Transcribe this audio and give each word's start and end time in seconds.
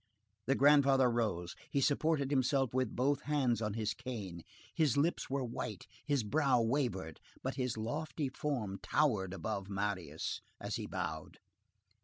The 0.47 0.55
grandfather 0.55 1.11
rose; 1.11 1.53
he 1.69 1.79
supported 1.79 2.31
himself 2.31 2.73
with 2.73 2.95
both 2.95 3.21
hands 3.21 3.61
on 3.61 3.75
his 3.75 3.93
cane; 3.93 4.41
his 4.73 4.97
lips 4.97 5.29
were 5.29 5.43
white, 5.45 5.85
his 6.03 6.23
brow 6.23 6.59
wavered, 6.59 7.19
but 7.43 7.53
his 7.53 7.77
lofty 7.77 8.27
form 8.27 8.79
towered 8.81 9.31
above 9.31 9.69
Marius 9.69 10.41
as 10.59 10.77
he 10.77 10.87
bowed. 10.87 11.37